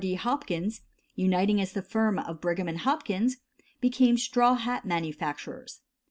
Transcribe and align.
D. 0.01 0.15
Hopkins, 0.15 0.81
uniting 1.15 1.61
as 1.61 1.73
the 1.73 1.83
firm 1.83 2.17
of 2.17 2.41
Brigham 2.41 2.65
& 2.67 2.75
Hopkins, 2.85 3.37
became 3.79 4.17
straw 4.17 4.55
hat 4.55 4.83
manufacturers. 4.83 5.81